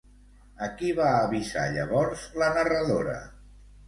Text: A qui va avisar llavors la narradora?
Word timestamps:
A 0.67 0.69
qui 0.77 0.87
va 0.99 1.09
avisar 1.17 1.65
llavors 1.75 2.23
la 2.43 2.47
narradora? 2.57 3.19